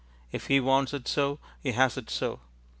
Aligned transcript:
If 0.31 0.47
he 0.47 0.59
wants 0.59 0.95
it 0.95 1.07
so, 1.07 1.37
he 1.61 1.73
has 1.73 1.95
it 1.95 2.09
so. 2.09 2.39